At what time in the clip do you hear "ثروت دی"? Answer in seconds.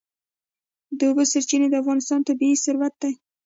2.63-3.11